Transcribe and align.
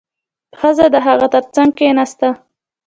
ښځه 0.59 0.85
د 0.93 0.95
هغه 1.07 1.27
تر 1.33 1.43
څنګ 1.55 1.69
کېناسته. 1.77 2.27